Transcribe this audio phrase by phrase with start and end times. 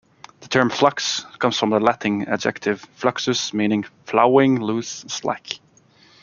[0.39, 5.59] The term "flux" comes from the Latin adjective "fluxus", meaning "flowing, loose, slack".